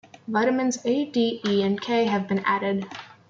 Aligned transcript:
Vitamins 0.27 0.83
A, 0.83 1.05
D, 1.05 1.41
E, 1.47 1.61
and 1.61 1.79
K 1.79 2.05
have 2.05 2.27
been 2.27 2.39
added. 2.39 2.87